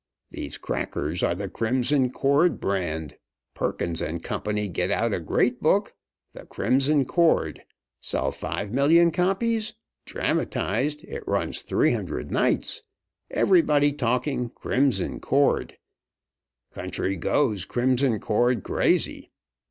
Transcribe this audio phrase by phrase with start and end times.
[0.31, 3.17] These crackers are the Crimson Cord brand.
[3.53, 4.39] Perkins & Co.
[4.39, 5.93] get out a great book,
[6.33, 7.61] 'The Crimson Cord'!
[7.99, 9.75] Sell five million copies.
[10.07, 12.81] Dramatized, it runs three hundred nights.
[13.29, 15.77] Everybody talking Crimson Cord.
[16.73, 19.29] Country goes Crimson Cord crazy.